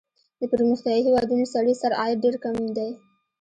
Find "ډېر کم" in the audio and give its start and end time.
2.23-2.55